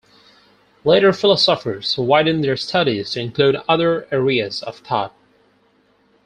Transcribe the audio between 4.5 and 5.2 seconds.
of thought.